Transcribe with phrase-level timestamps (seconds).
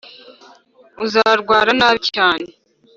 [1.05, 2.47] -uzarwara nabi cyane.